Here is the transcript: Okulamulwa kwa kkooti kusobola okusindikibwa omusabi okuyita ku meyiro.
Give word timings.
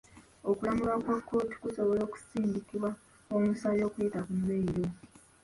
Okulamulwa 0.49 0.95
kwa 1.03 1.17
kkooti 1.21 1.55
kusobola 1.63 2.01
okusindikibwa 2.07 2.89
omusabi 3.35 3.81
okuyita 3.87 4.19
ku 4.25 4.33
meyiro. 4.45 4.85